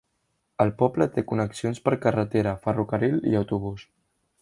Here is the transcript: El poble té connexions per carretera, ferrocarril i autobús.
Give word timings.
El 0.63 0.71
poble 0.79 1.07
té 1.17 1.25
connexions 1.33 1.83
per 1.89 1.95
carretera, 2.07 2.57
ferrocarril 2.67 3.25
i 3.33 3.41
autobús. 3.45 3.89